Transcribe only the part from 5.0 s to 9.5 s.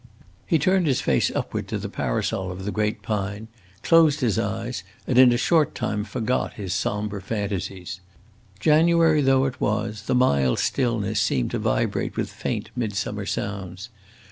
and in a short time forgot his sombre fancies. January though